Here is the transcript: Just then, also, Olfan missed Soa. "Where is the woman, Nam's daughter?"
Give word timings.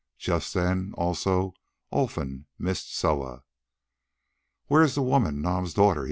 Just 0.17 0.55
then, 0.55 0.95
also, 0.97 1.53
Olfan 1.93 2.45
missed 2.57 2.91
Soa. 2.91 3.43
"Where 4.65 4.81
is 4.81 4.95
the 4.95 5.03
woman, 5.03 5.43
Nam's 5.43 5.75
daughter?" 5.75 5.99